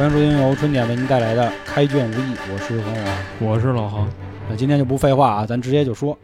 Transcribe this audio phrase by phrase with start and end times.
[0.00, 3.18] 欢迎收听由春点为您带来的《开卷无益》，我是黄王。
[3.38, 4.08] 我是老杭，
[4.48, 6.18] 那今天就不废话啊，咱直接就说。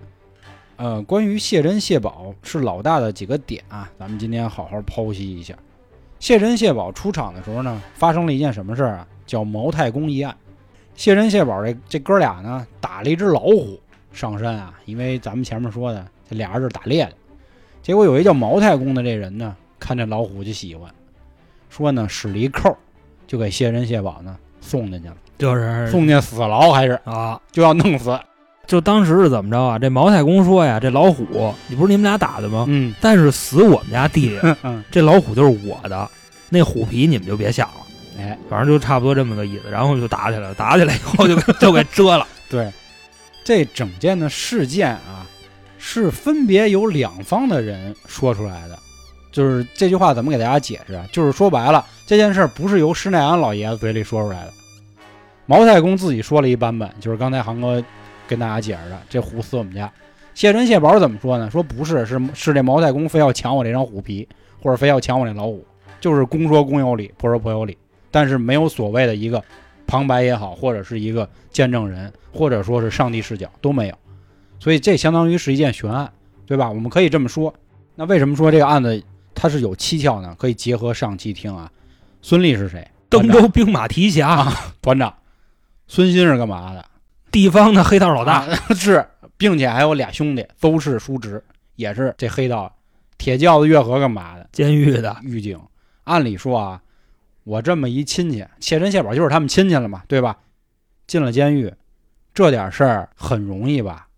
[0.77, 5.55] 呃，关于谢珍谢宝是老大的几个点啊，咱们今天好好剖析一下。
[6.19, 9.07] 谢珍谢宝出场的时候呢，发生了一件什么事儿啊？
[9.27, 10.35] 叫毛太公一案。
[10.95, 13.79] 谢珍谢宝这这哥俩呢，打了一只老虎
[14.11, 17.13] 上山啊，因为咱们前面说的这俩人是打猎的。
[17.83, 20.91] 结果有一叫毛太公的这人呢，看这老虎就喜欢，
[21.69, 22.75] 说呢使了一扣，
[23.27, 28.19] 就给谢珍谢宝呢送进去了，就是送进死牢还是啊，就要弄死。
[28.67, 29.79] 就当时是怎么着啊？
[29.79, 32.65] 这毛太公说呀，这老虎，你不是你们俩打的吗？
[32.69, 36.11] 嗯但是死我们家地里， 嗯，这老虎就是我的，
[36.49, 37.75] 那虎皮你们就别想了。
[38.19, 42.27] 哎，反正就差不多这么个意思，然后就打起来了，打起来以后就给 就给遮了。
[42.49, 42.73] 对，
[43.45, 45.25] 这整件的事件啊，
[45.79, 48.77] 是分别有两方的人说出来的。
[49.37, 51.07] 就是这句话怎么给大家解释啊？
[51.13, 54.53] 就是说白了，这件事儿不是由施耐庵老爷子嘴里说出来的，
[55.45, 57.85] 毛太公自己说了一版本，就是刚才航哥
[58.27, 59.93] 跟大家解释的，这虎死我们家。
[60.33, 61.51] 谢珍谢宝怎么说呢？
[61.51, 64.27] 说不是，是是这毛太公非要抢我这张虎皮，
[64.63, 65.63] 或者非要抢我这老虎，
[66.01, 67.77] 就是公说公有理，婆说婆有理，
[68.11, 69.45] 但是没有所谓的一个
[69.87, 73.95] 旁白也好，或者是一个见证人，或者说是上帝视角都没有，
[74.59, 76.11] 所以这相当于是一件悬案，
[76.47, 76.71] 对吧？
[76.71, 77.53] 我们可以这么说。
[77.95, 79.03] 那为什么说这个案子
[79.37, 80.35] 它是有蹊跷呢？
[80.37, 81.71] 可以结合上期听啊。
[82.23, 82.91] 孙立是谁？
[83.09, 85.15] 登州兵马提辖，团长。
[85.87, 86.85] 孙鑫是干嘛的？
[87.31, 91.45] 地方的黑道老大，啊 是，并且还有俩兄弟都是叔侄，
[91.77, 92.75] 也是这黑道
[93.19, 94.49] 铁轿子月河干嘛的？
[94.51, 95.17] 监狱的。
[95.23, 95.61] 狱警。
[96.05, 96.83] 按理说啊，
[97.45, 100.39] 我这么一亲戚，谢珍谢宝就是他们亲戚了嘛，对吧？
[101.07, 101.73] 进了监狱，
[102.35, 104.09] 这点事儿很容易吧？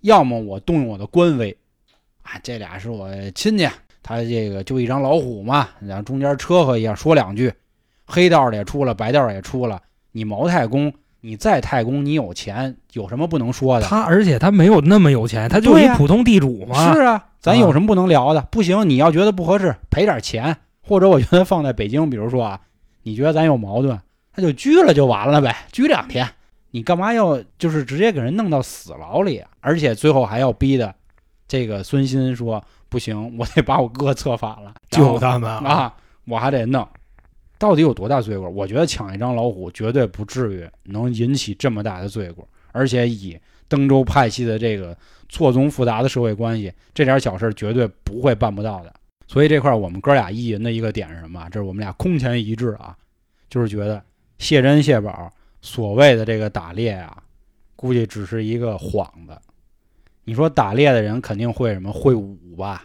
[0.00, 1.54] 要么我动用我的官威，
[2.22, 3.68] 啊，这俩是我亲戚，
[4.04, 7.52] 他这个就一张老虎嘛，然后中间车和一下说两句，
[8.04, 9.80] 黑道的也出了，白道的也出了，
[10.12, 13.86] 你毛太公，你在太公，你有钱，有什么不能说的？
[13.86, 16.92] 他而且他没有那么有钱，他就是一普通地主嘛。
[16.92, 18.42] 是啊，咱啊有什么不能聊的？
[18.50, 22.60] 不行，你要觉得不合适，赔点钱，或者我觉得放在北京，比如说啊，
[23.04, 23.98] 你觉得咱有矛盾，
[24.36, 26.28] 那就拘了就完了呗，拘两天。
[26.72, 29.48] 你干嘛要就是直接给人弄到死牢里啊？
[29.60, 30.94] 而且最后还要逼的
[31.48, 32.62] 这个孙鑫说
[32.94, 35.92] 不行，我得把我哥策反了，救他们啊，
[36.26, 36.88] 我还得弄。
[37.58, 38.48] 到底有多大罪过？
[38.48, 44.96] 我觉得抢一张老虎绝对不至于能引起这么大的罪过，而且以登州派系的这个
[45.28, 48.94] 错综复杂的社会关系，这点小事绝对不会办不到的。
[49.26, 51.48] 所以这块我们哥俩意淫的一个点是什么？
[51.50, 52.96] 这是我们俩空前一致啊，
[53.50, 54.00] 就是觉得
[54.38, 55.28] 谢珍谢宝
[55.60, 57.20] 所谓的这个打猎啊，
[57.74, 59.36] 估计只是一个幌子。
[60.24, 62.84] 你说打猎的人肯定会什么会武吧？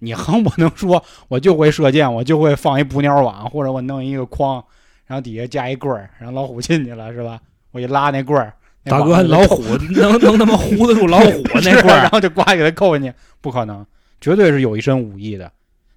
[0.00, 4.62] 你横不能说我就会射箭，我就会放一捕鸟网，或者我弄一个筐，
[5.06, 7.38] 然后底下加一棍儿，然后老虎进去了是吧？
[7.70, 8.52] 我一拉那棍儿，
[8.84, 9.62] 大哥，老虎
[9.96, 12.02] 能能他妈糊得住老虎 那棍儿？
[12.02, 13.86] 然后就呱给他扣进去，不可能，
[14.20, 15.50] 绝对是有一身武艺的。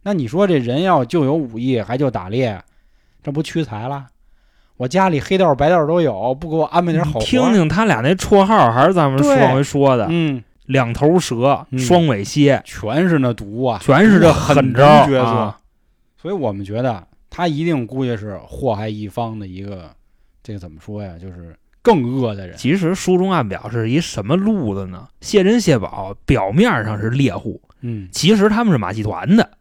[0.03, 2.61] 那你说这人要就有武艺，还就打猎，
[3.21, 4.07] 这不屈才了？
[4.77, 15.19] 我家里黑道白道都有，不给我安排点好活听听他俩那绰号，还是咱们往回说的嗯，两头蛇、嗯双尾蝎，全是那毒啊，全是这狠招角色。
[15.21, 15.59] 啊
[16.19, 19.91] 所以我们觉得他一定估计是祸害一方的一个，
[20.43, 21.13] 这个怎么说呀？
[21.21, 22.57] 就是更恶的人。
[22.57, 25.07] 其实书中暗表是一什么路子呢？
[25.21, 29.56] 谢珍、谢宝表面上是猎户，嗯，其实他们是马戏团的，嗯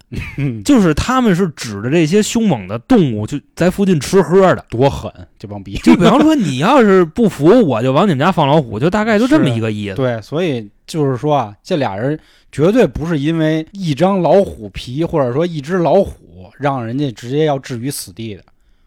[0.64, 4.64] 就是他们是指着这些凶猛的动物就在附近吃喝的。
[4.70, 5.76] 多狠这帮逼！
[5.78, 9.96] 就比方说，你要是不服，我就往你们家放老虎，就大概就这么一个意思。
[9.96, 12.18] 对，所以就是说啊，这俩人
[12.52, 18.42] 绝对不是因为一张老虎皮或者说一只老虎让人家直接要置于死地的。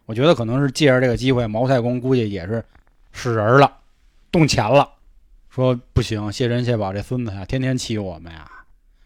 [0.06, 2.64] 我觉得可能是借着这个机会，毛太公估计也是
[3.12, 3.72] 使人了，
[4.32, 4.88] 动钱了，
[5.50, 8.50] 说不行，谢珍谢宝这孙子呀，天天欺负我们呀，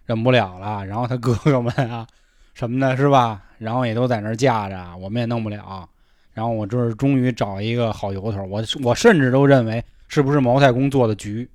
[0.05, 0.85] 忍不了了。
[0.85, 2.05] 然后他哥哥们啊
[2.53, 3.41] 什么的，是吧？
[3.57, 5.87] 然后也都在那儿架着，我们也弄不了。
[6.33, 11.47] 然后我这儿终于找一个好由头，我我甚至都认为是不是毛太公做的局，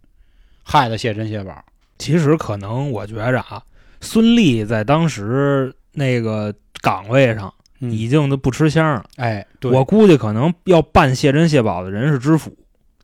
[0.62, 1.64] 害的谢珍谢宝。
[1.99, 3.61] 其实可能我觉着啊，
[4.00, 9.05] 孙俪在当时那个岗位上嗯已经都不吃香了。
[9.17, 12.56] 哎，对，我估计可能要办谢珍谢宝的人是知府，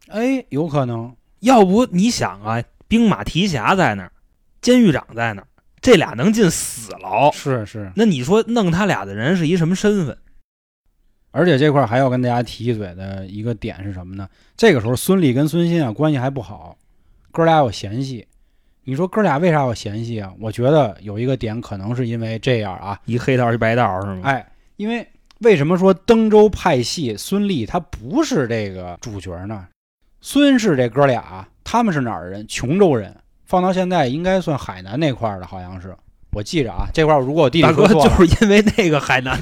[0.08, 4.12] 哎有可能，要不你想啊，兵马提辖在那儿，
[4.64, 5.46] 监狱长在那儿，
[5.82, 10.16] 这俩能进死牢，是是，那你说弄他俩的人是一什么身份？
[11.32, 14.26] 而且这块儿还要跟大家提一嘴的一个点是什么呢？
[14.56, 16.78] 这个时候孙俪跟孙鑫啊关系还不好，
[17.30, 18.26] 哥俩有嫌隙。
[18.84, 20.32] 你说哥俩为啥有嫌隙啊？
[20.40, 24.22] 我觉得有一个点可能是因为这样啊，一黑道一白道是吗？
[24.24, 25.06] 哎，因为
[25.40, 29.68] 为什么说登州派系孙俪他不是这个主角呢？
[30.22, 32.48] 孙氏这哥俩，他们是哪儿人？
[32.48, 33.14] 琼州人，
[33.44, 35.96] 放到现在应该算海南那块儿的，好像是。
[36.32, 39.40] 我记着啊，这块儿如果我弟弟大哥说错了，就是因为那个海南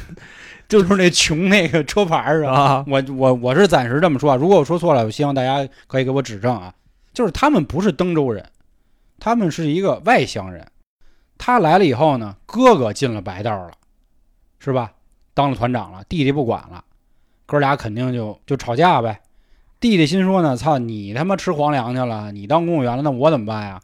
[0.69, 2.55] 就是那穷那个车牌儿啊。
[2.55, 6.75] 啊，我我我是暂时这么说啊，如果我说错了，我希望大家可以给我指正啊。
[7.15, 8.45] 就是他们不是登州人，
[9.19, 10.67] 他们是一个外乡人。
[11.39, 13.73] 他来了以后呢，哥哥进了白道了，
[14.59, 14.93] 是吧？
[15.35, 16.85] 当了团长了，弟弟不管了，
[17.47, 19.21] 哥俩肯定就就吵架呗。
[19.81, 23.81] 弟弟心说呢，操你他妈吃皇粮去了，你当公务员了，那我怎么办呀？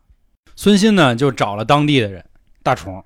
[0.59, 2.25] 孙鑫呢就找了当地的人，
[2.65, 3.05] 大虫。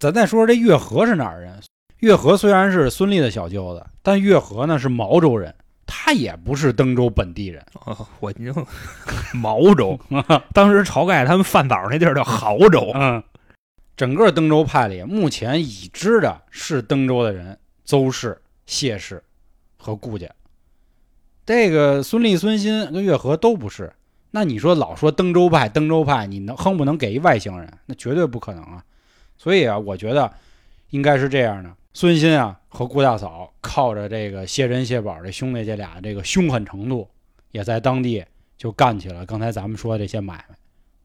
[0.00, 1.62] 咱再说说这月和是哪儿人？
[1.98, 5.54] 月和虽然是孙俪的小舅子，但月和呢是毛州人，
[5.86, 7.64] 他也不是登州本地人。
[7.84, 8.52] 哦我就
[9.32, 9.96] 毛州，
[10.52, 13.22] 当时晁盖他们饭枣那地儿叫濠州，嗯，
[13.96, 19.22] 整个登州派里，目前已知的是登州的人，邹氏、谢氏
[19.76, 20.28] 和顾家。
[21.46, 23.92] 这个孙立、孙鑫跟月和都不是。
[24.30, 27.72] 那你说老说登州派，登州派，你能哼不能给一外星人？
[27.86, 28.82] 那绝对不可能啊！
[29.36, 30.32] 所以啊，我觉得
[30.90, 37.08] 应该是这样的：孙鑫啊和顾大嫂靠着这个谢珍、谢宝这兄弟这俩这个凶狠程度，
[37.50, 38.24] 也在当地
[38.56, 40.56] 就干起了刚才咱们说的这些买卖，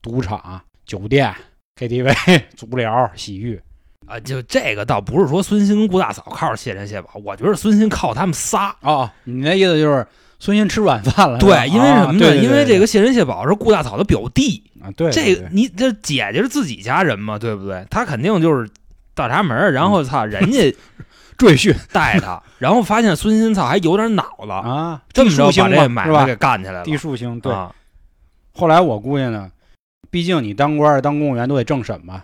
[0.01, 1.33] 赌场、酒店、
[1.77, 3.59] KTV、 足疗、洗浴。
[4.05, 8.75] 啊，就这个倒不是说孙鑫跟顾大嫂靠着谢珍谢宝，我觉得孙鑫靠他们仨。
[8.81, 10.05] 哦，你那意思就是
[10.39, 11.37] 孙鑫吃软饭了？
[11.39, 12.17] 对，因为什么呢？
[12.17, 17.85] 啊对对对因为这个谢珍谢宝是顾大嫂的表弟，啊，对，这你这姐姐是自己家人嘛，对不对？
[17.89, 18.69] 他肯定就是
[19.13, 20.75] 倒插门儿，然后操人家
[21.37, 26.35] 赘婿 带他，然后发现孙鑫操还有点脑子，啊，这么着把这买卖给？
[26.35, 26.83] 干起来了。
[26.83, 27.51] 地树星对。
[27.51, 27.73] 啊
[28.57, 29.51] 后来我估计呢，
[30.09, 32.23] 毕竟你当官儿当公务员都得政审吧，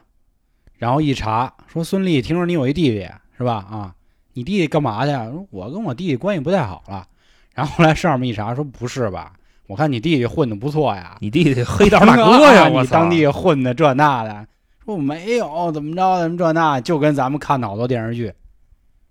[0.78, 3.06] 然后一查说孙俪，听说你有一弟弟
[3.38, 3.56] 是吧？
[3.70, 3.94] 啊，
[4.32, 5.28] 你弟弟干嘛去啊？
[5.50, 7.06] 我跟我弟弟关系不太好了。
[7.54, 9.34] 然后后来上面一查说不是吧？
[9.68, 12.68] 我看你弟弟混的不错呀，你弟弟黑道 大哥呀！
[12.68, 14.46] 你当地混的这那的，
[14.84, 18.34] 说我没有怎么着怎么这那，就跟咱们看的好多电视剧，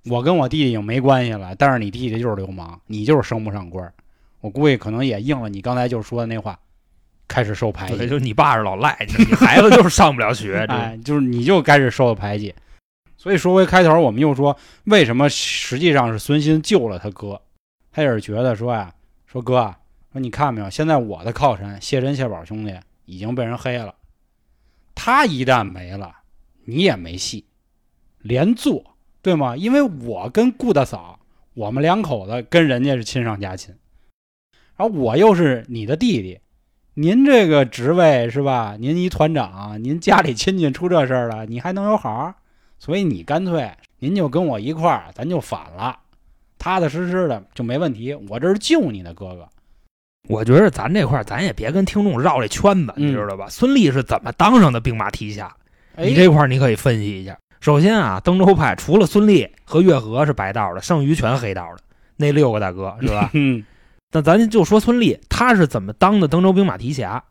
[0.04, 3.92] 我跟我弟弟已经没关系了，但是你弟弟就是流氓，你就是升不上官儿。
[4.42, 6.58] 我估计可能也应了你刚才就说的那话，
[7.28, 10.64] 开始受排对，挤，就是你爸是老赖，你孩子就是上不了学。
[10.68, 12.54] 这哎，就是你就开始受到排挤。
[13.16, 17.40] 所以说回开头，我们又说为什么实际上是孙鑫救了他哥，
[17.92, 18.92] 他也是觉得说呀，
[19.26, 19.74] 说哥，
[20.12, 23.94] 说你看没有，现在我的靠山谢珍、谢宝兄弟已经被人黑了，
[24.94, 26.14] 他一旦没了，
[26.64, 27.44] 你也没戏，
[28.18, 28.84] 连坐
[29.22, 29.56] 对吗？
[29.56, 31.18] 因为我跟顾大嫂，
[31.54, 33.74] 我们两口子跟人家是亲上加亲，
[34.76, 36.40] 然后我又是你的弟弟，
[36.94, 38.76] 您这个职位是吧？
[38.78, 42.34] 您一团长，您家里亲戚出这事儿了，你还能有好？
[42.78, 45.98] 所以你干脆您就跟我一块儿，咱就反了，
[46.60, 48.14] 踏踏实实的就没问题。
[48.28, 49.48] 我这是救你的哥哥，
[50.28, 53.48] 我觉得咱这块儿咱也别跟听众绕这圈子，你嗯知道吧？
[53.48, 55.52] 孙俪是怎么当上的兵马提辖？
[55.96, 57.36] 哎你这块儿你可以分析一下。
[57.60, 61.82] 首先啊，登州派除了孙俪和月和是白道的，剩余全黑道的，
[62.16, 63.30] 那六个大哥是吧？
[63.32, 63.64] 嗯
[64.12, 67.22] 那咱就说孙俪，他是怎么当的登州兵马提辖？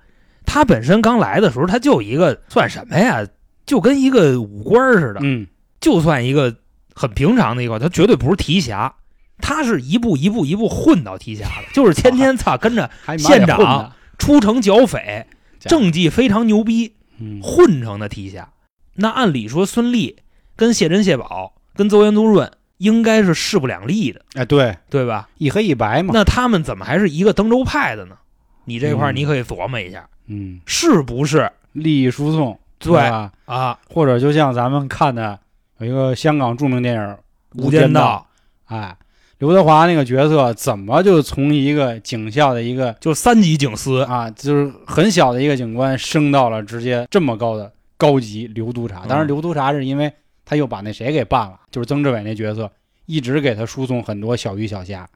[0.45, 3.25] 他本身刚来的时候，他就一个算什么呀？
[3.65, 5.45] 就跟一个武官儿似的，嗯
[5.79, 6.55] 就算一个
[6.95, 8.93] 很平常的一个，他绝对不是提辖，
[9.41, 15.25] 他是一步一步一步混到提辖的，就是天天操跟着 县长出城剿匪，
[15.59, 18.49] 政绩非常牛逼，嗯混成的提辖。
[18.95, 20.17] 那按理说，孙立
[20.55, 25.29] 跟谢珍、谢宝跟邹元、邹润应该是势不两立的，哎对，对吧？
[25.37, 28.17] 一黑一白嘛，那他们怎么还是一个登州派的呢？
[28.65, 32.99] 你这块你可以琢磨一下，嗯，是不是利益输送对？
[33.45, 33.79] 啊？
[33.89, 35.39] 或者就像咱们看的
[35.79, 37.01] 有一个香港著名电影
[37.55, 38.27] 《《无间道》
[38.75, 38.95] 哎，
[39.39, 49.05] 刘德华那个角色怎么就从一个警校的一个就三级警司，啊，就是很小的一个警官，升到了直接这么高的高级刘督察。
[49.07, 50.11] 当然，嗯刘督察是因为
[50.43, 52.69] 他又把那谁给办了，就是曾志伟那角色，
[53.05, 55.07] 一直给他输送很多小鱼小虾，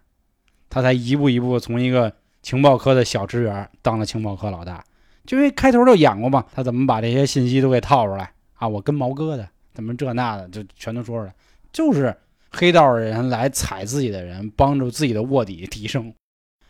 [0.70, 4.82] 他才一步一步从一个情报科的小职员当了情报科老大。
[5.26, 8.66] 就因为开头就演过嘛，他怎么把这些信息都给套出来啊？
[8.66, 11.34] 我跟毛哥的，怎么这那的，就全都说出来，
[11.74, 12.16] 就是
[12.54, 16.14] 黑道的人来踩自己的人，帮助自己的卧底提升。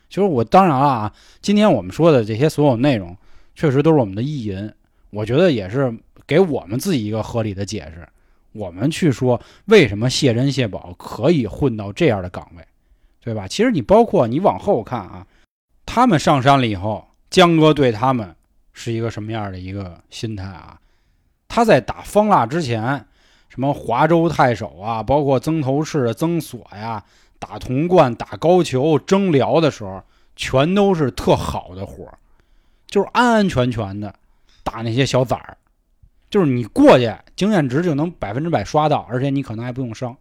[0.09, 3.15] 就是我当然了啊，今天我们说的这些所有内容，
[3.55, 4.71] 确实都是我们的意淫，
[5.09, 5.93] 我觉得也是
[6.25, 8.07] 给我们自己一个合理的解释。
[8.53, 12.63] 我们去说为什么谢珍、谢宝可以混到这样的岗位，
[13.19, 13.47] 对吧？
[13.47, 15.25] 其实你包括你往后看啊，
[15.85, 18.35] 他们上山了以后，江哥对他们
[18.71, 20.79] 是一个什么样的一个心态啊？
[21.47, 23.05] 他在打方腊之前，
[23.53, 27.03] 什么华州太守啊，包括曾头市、曾锁呀，
[27.37, 30.01] 打潼关、打高俅、征辽的时候，
[30.35, 32.17] 全都是特好的活儿，
[32.87, 34.15] 就是安安全全的
[34.63, 35.55] 打那些小崽儿，
[36.31, 40.17] 就是你过去经验值就能百分之百刷到，而且你可能还不用伤，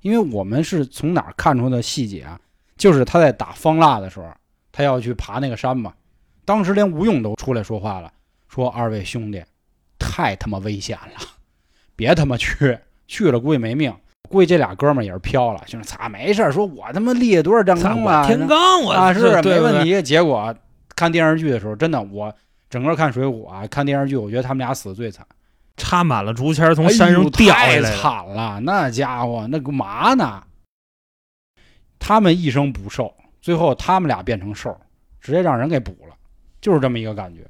[0.00, 2.40] 因为我们是从哪儿看出的细节啊？
[2.78, 4.26] 就是他在打方腊的时候，
[4.72, 5.92] 他要去爬那个山嘛，
[6.46, 8.10] 当时连吴用都出来说话了，
[8.48, 9.44] 说二位兄弟，
[9.98, 11.20] 太他妈危险了，
[11.96, 13.94] 别他妈去，去了估计没命。
[14.28, 20.02] 估计这俩哥们儿也是飘了，就是咋，没事儿，说我他妈立多少战操我功了，天罡我啊，是没问题。
[20.02, 20.54] 结果
[20.96, 22.34] 看电视剧的时候，真的我
[22.70, 25.24] 整个看《水浒》啊，看电视剧，我觉得他们俩死的最惨，
[25.76, 27.96] 插满了竹签从山上掉下哎太来。
[27.96, 30.42] 惨了，那家伙那个嘛呢？
[31.98, 34.76] 他们一生不寿，最后他们俩变成兽，
[35.20, 36.14] 直接让人给捕了，
[36.60, 37.42] 就是这么一个感觉。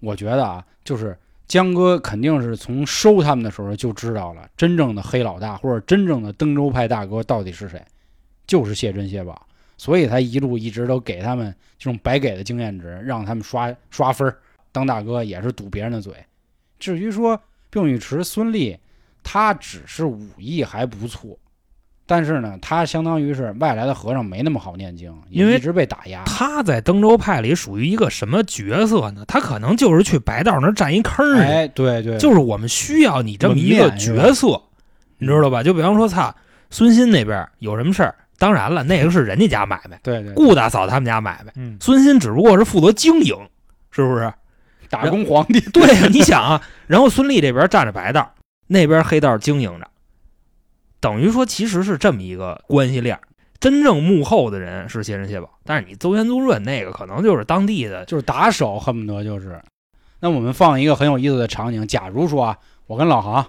[0.00, 7.80] 我觉得啊，就是江哥肯定是从收他们的时候就知道了，真正的黑老大或者真正的登州派大哥到底是谁，
[8.46, 14.36] 就是谢珍谢宝，所以他一路一直都给他们这种白给的经验值，让他们刷刷分儿
[14.72, 16.12] 当大哥也是堵别人的嘴。
[16.78, 18.76] 至于说并尉迟孙俪，
[19.22, 21.38] 他只是武艺还不错，
[22.08, 26.22] 但是呢，他相当于是外来的和尚，没那么好念经，因为一直被打压。
[26.24, 29.24] 他在登州派里属于一个什么角色呢？
[29.26, 34.62] 他可能就是去白道那儿占一坑儿去，哎，对对，就是我们需要你这么一个角色，
[35.18, 35.62] 你知道吧？
[35.62, 36.32] 就比方说，操，
[36.70, 43.36] 孙鑫那边有什么事儿，当然了，那个是人家家买卖，对对，顾大嫂他们家买卖，嗯，孙鑫只不过是负责经营，
[43.90, 44.32] 是不是？
[44.88, 48.32] 打工皇帝，对呀，你想啊，然后孙俪这边站着白道，
[48.68, 49.88] 那边黑道经营着，
[51.00, 53.18] 等于说其实是这么一个关系链。
[53.58, 59.60] 真正幕后的人是谢珍谢宝，但是你邹元宗润那个可能就是当地的，就是打手，恨不得就是。
[60.20, 63.44] 那我们放一个很有意思的场景，假如说啊，我跟老杭，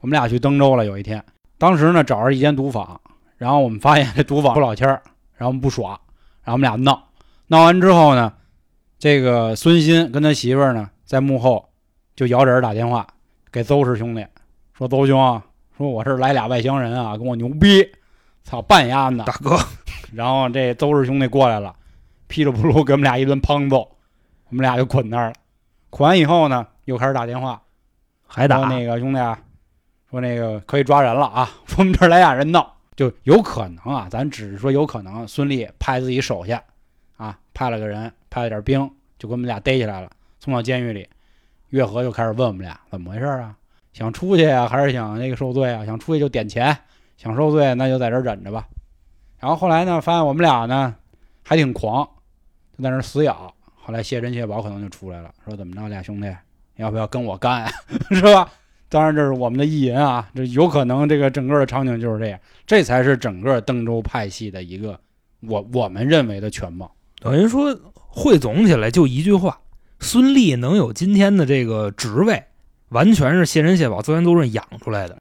[0.00, 1.24] 我们俩去登州了，有一天，
[1.56, 3.00] 当时呢找着一间赌坊，
[3.38, 5.02] 然后我们发现这赌坊不老千儿，
[5.34, 5.90] 然后我们不耍，
[6.42, 7.08] 然后我们俩闹，
[7.46, 8.32] 闹完之后呢，
[8.98, 11.70] 这个孙鑫跟他媳妇儿呢在幕后
[12.14, 13.06] 就摇人打电话
[13.50, 14.26] 给邹氏兄弟
[14.74, 15.42] 说：“邹兄啊，
[15.76, 17.86] 说我这儿来俩外乡人啊，跟我牛逼，
[18.44, 19.58] 操半丫的。”大哥，
[20.12, 21.74] 然后这邹氏兄弟过来了，
[22.26, 23.78] 噼里扑噜给我们俩一顿胖揍，
[24.48, 25.34] 我们俩就捆那儿了。
[25.90, 27.60] 捆完以后呢，又开始打电话，
[28.26, 29.38] 还打那个兄弟啊，
[30.10, 36.62] 说那个可以抓人了啊，说 我们这儿来俩人闹，就有可能啊，咱只是说有可能，孙俪派自己手下
[37.16, 41.08] 啊，派了个人，派了点兵，就给我们俩逮起来了，送到监狱里。
[41.70, 43.54] 月和就开始问我们俩怎么回事啊，
[43.96, 45.86] 想出去啊、还是想那个受罪啊？
[45.86, 46.76] 想出去就点钱，
[47.16, 48.66] 想受罪那就在这儿忍着吧。
[49.40, 50.94] 然后后来呢，发现我们俩呢
[51.42, 52.06] 还挺狂，
[52.76, 53.50] 就在那儿死咬。
[53.74, 56.30] 后来谢珍谢宝可能就出来了，说怎么着，俩兄弟
[56.76, 57.66] 要不要跟我干、
[58.12, 58.46] 是吧？
[58.90, 65.00] 当然这是我们的意淫啊，这有可能这个整个的场景就是这样，这才是整个登州派系的一个
[65.40, 66.94] 我我们认为的全貌。
[67.18, 69.58] 等于说汇总起来就一句话：
[70.00, 72.44] 孙俪能有今天的这个职位，
[72.90, 75.16] 完全是谢珍谢宝、邹元宗润养出来的。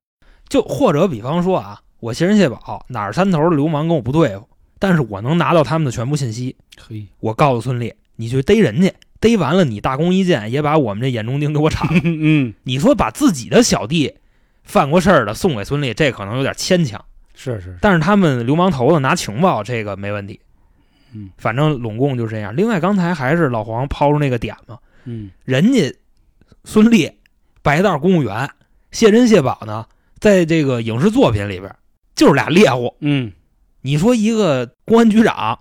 [0.47, 4.47] 就或者比方说啊，我谢珍谢宝哪儿山头的流氓跟我不对付，
[4.79, 6.55] 但是我能拿到他们的全部信息，
[6.87, 12.01] 嘿，我告诉孙俪，你去逮人去，逮完了你大功一件，也把我们这眼中钉给我铲了。
[12.03, 14.13] 嗯，你说把自己的小弟
[14.63, 17.03] 犯过事儿的送给孙俪，这可能有点牵强。
[17.33, 20.39] 是是，但是他们流氓头子拿情报，这个没问题。
[21.13, 22.55] 嗯反正拢共就这样。
[22.55, 25.93] 另外，刚才还是老黄抛出那个点嘛，嗯人家
[26.65, 27.11] 孙俪、
[27.65, 28.47] 白道公务员、
[28.91, 29.87] 谢珍、谢宝呢，
[30.19, 31.75] 在这个影视作品里边
[32.15, 32.95] 就是俩猎户。
[32.99, 33.31] 嗯
[33.81, 35.57] 你说一个公安局长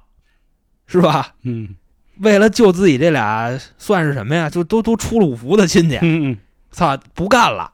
[0.87, 1.33] 是吧？
[1.45, 1.75] 嗯
[2.21, 4.51] 为了救自己这俩算是什么呀？
[4.51, 6.39] 就都都出了五福的亲戚，嗯嗯，
[6.71, 7.73] 操，不干了，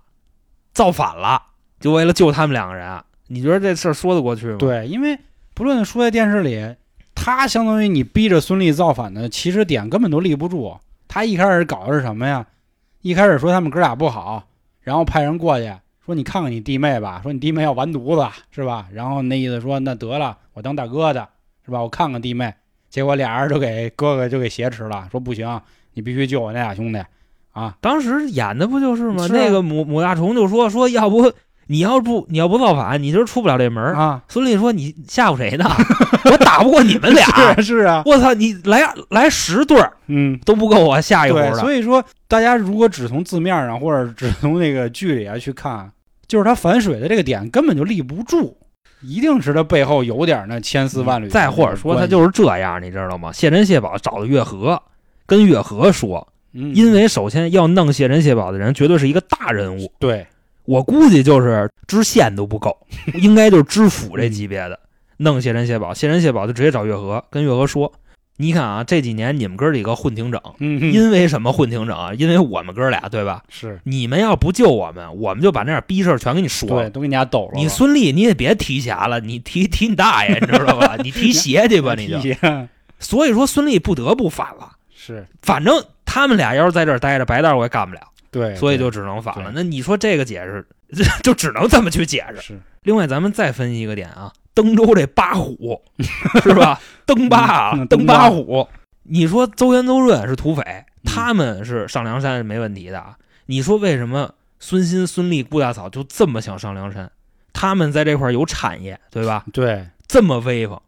[0.73, 1.43] 造反了，
[1.81, 2.87] 就为了救他们两个人。
[2.87, 5.19] 啊你觉得这事儿说得过去吗？，对，因为
[5.55, 6.77] 不论说在电视里，
[7.17, 10.79] 他相当于你逼着孙俪造反的起始点根本都立不住。
[11.09, 12.47] 他一开始搞的是什么呀？
[13.03, 14.45] 一开始说他们哥俩不好，
[14.83, 15.73] 然后派人过去
[16.05, 18.89] 说你看看你弟妹吧，说你弟妹要完犊子是吧？
[18.93, 21.27] 然后那意思说那得了，我当大哥的
[21.65, 21.81] 是吧？
[21.81, 22.53] 我看看弟妹，
[22.91, 25.61] 结果俩人就给哥哥就给挟持了，说不行，
[25.95, 27.03] 你必须救我那俩兄弟
[27.53, 27.77] 啊！
[27.81, 29.27] 当时演的不就是吗？
[29.31, 31.33] 那个母母大虫就说说，要不
[31.71, 33.95] 你要不你要不造反，你就是出不了这门儿。
[33.95, 35.71] 啊，孙俪说：“你吓唬谁呢？
[36.29, 37.25] 我打不过你们俩。
[37.63, 40.37] 是是啊，我操，你来来十对儿嗯。
[40.45, 41.55] 都不够我下一回，的。
[41.55, 45.89] 所以说大家如果只从字面上或者只从那个剧里啊去看，
[46.27, 48.57] 就是他反水的这个点根本就立不住，
[49.03, 51.29] 一定是他背后有点那千丝万缕。
[51.29, 53.31] 再或者说他就是这样，你知道吗？
[53.33, 54.83] 谢珍、谢宝找的月和，
[55.25, 60.27] 跟月和说，嗯，因为首先要弄谢珍、谢宝的人绝对是一个大人物，对，
[60.71, 62.77] 我估计就是知县都不够，
[63.15, 64.79] 应该就是知府这级别的
[65.17, 67.93] 弄谢珍谢宝，谢珍谢宝就直接找月和，跟月和说
[68.39, 72.15] ：“你看啊，这几年你们哥几个混挺整，嗯，因为什么混挺整啊？
[72.15, 73.43] 因为我们哥俩对吧？
[73.49, 76.91] 是你们要不救我们，我们就把那点逼事儿全给你说了对，。
[76.91, 77.55] 都给你家抖了。
[77.57, 80.95] 你孙俪你也别提钱了，你提提你大爷，你知道吧？
[81.03, 82.21] 你提 鞋去吧，你就。
[82.21, 82.37] 就
[83.01, 84.71] 所以说孙俪不得不反了。
[84.95, 89.51] 是反正他们俩要是在这儿待着，白道我也干不了，对，所以就只能反了。
[89.55, 90.67] 那你说这个解释，
[91.23, 92.41] 就只能这么去解释。
[92.41, 95.81] 是另外，咱们再分析一个点啊，登州这八虎
[96.43, 96.81] 是吧？
[97.05, 98.69] 登八啊，登八八虎。
[99.03, 103.17] 你说邹元、邹润是土匪，嗯他们是上梁山是没问题的啊。
[103.47, 107.11] 你说为什么孙鑫、孙俪、顾大嫂就这么想上梁山？
[107.53, 109.45] 他们在这块儿有产业，对吧？
[109.53, 110.81] 对，这么威风，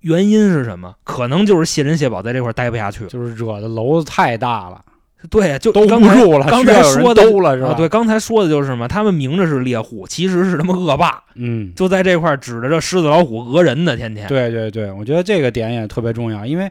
[0.00, 0.96] 原因是什么？
[1.04, 3.06] 可能就是谢珍、谢宝在这块儿待不下去。
[3.06, 4.84] 就是惹的楼子太大了，
[5.30, 7.68] 对，就都不住了，刚才说的兜了是吧？
[7.70, 8.86] 啊，对，，刚才说的就是什么？
[8.86, 14.28] 他们明着是猎户，其实是他妈恶霸，嗯，就在这块儿指着这狮子、老虎讹人呢，天天。
[14.28, 16.70] 对对对，我觉得这个点也特别重要，因为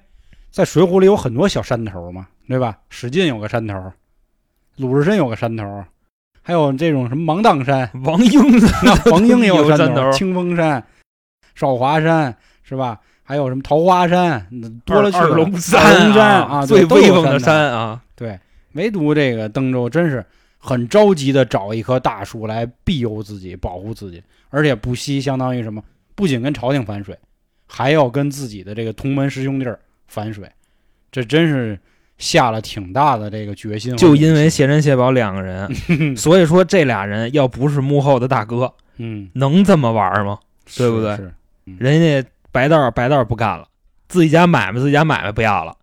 [0.51, 2.77] 在《水浒》里有很多小山头嘛，对吧？
[2.89, 3.91] 史进有个山头，
[4.77, 5.83] 鲁智深有个山头，
[6.43, 8.67] 还有这种什么芒砀山，王英的
[9.11, 10.83] 王英也有山山头清风山、
[11.55, 12.99] 少华山是吧？
[13.25, 15.23] 还有什么桃花山，嗯多了去了。
[15.23, 18.01] 二龙二山啊，最威风的山山啊！
[18.23, 18.39] 对，
[18.71, 20.25] 唯独这个登州真是
[20.57, 25.83] 很着急的找一棵大树来庇佑自己、保护自己，而且不惜相当于什么，
[26.15, 27.17] 不仅跟朝廷反水，
[27.67, 29.65] 还要跟自己的这个同门师兄弟
[30.07, 30.49] 反水，
[31.11, 31.77] 这真是
[32.17, 34.15] 下了挺大的这个决心和就。
[34.15, 35.69] 因为谢珍、谢宝两个人，
[36.15, 40.39] 所以说这俩人要不是幕后的大哥，嗯，能这么玩吗？
[40.77, 41.33] 对不对是是
[41.77, 43.67] 人家白道白道不干了，
[44.07, 45.75] 自己家买卖自己家买卖不要了，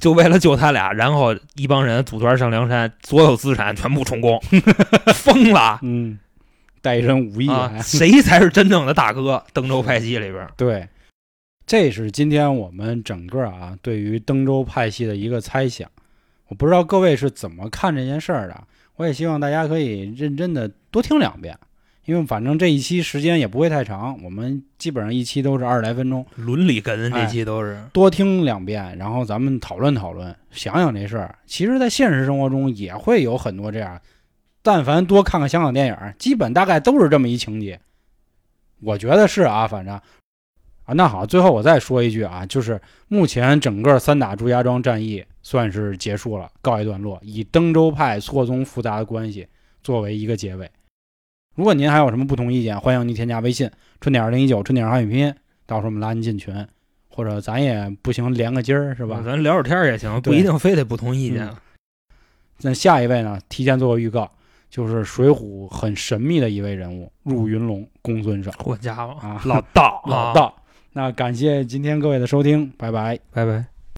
[0.00, 4.40] 就为了救他俩，然后一帮人组团上梁山，所有资产全部充公，
[5.14, 6.18] 疯了嗯，
[6.80, 7.78] 带身武艺啊！
[7.82, 9.44] 谁才是真正的大哥？
[9.52, 10.88] 登州派系里边，对，
[11.66, 15.88] 这是今天我们整个啊对于登州派系的一个猜想。
[16.48, 18.64] 我不知道各位是怎么看这件事儿的，
[18.96, 21.58] 我也希望大家可以认真的多听两遍，
[22.08, 27.78] 因为反正这一期时间也不会太长，我们基本上一期都是二十来分钟，伦理哏哎这期都是。
[27.92, 31.38] 多听两遍，然后咱们讨论讨论，想想这事儿。
[31.44, 34.00] 其实，在现实生活中也会有很多这样，
[34.62, 37.78] 但凡多看看香港电影，基本大概都是这么一情节。
[38.80, 49.46] 我觉得是啊，反正啊，那好，最后我再说一句啊，就是目前整个三打朱家庄战役算是结束了，告一段落，以登州派错综复杂的关系
[49.82, 50.70] 作为一个结尾。
[51.58, 53.68] 如果您还有什么不同意见，欢迎您添加微信
[54.00, 55.34] 春点二零一九春点汉语拼音，
[55.66, 56.54] 到时候我们拉您进群，
[57.08, 59.20] 或者咱也不行连个筋儿是吧？
[59.26, 61.48] 咱聊会儿天儿也行，不一定非得不同意见。
[61.48, 61.56] 嗯
[62.60, 64.30] 那下一位呢，提前做个预告，
[64.70, 70.62] 就是《水浒》很神秘的一位人物入云龙公孙胜好家伙，啊，老道，啊老，道。
[70.92, 73.18] 那感谢今天各位的收听，拜拜。
[73.32, 73.77] 拜拜。